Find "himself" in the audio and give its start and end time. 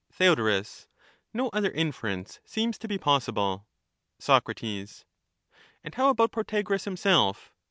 6.85-7.53